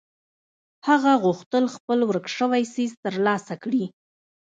[0.87, 3.85] هغه غوښتل خپل ورک شوی څيز تر لاسه کړي.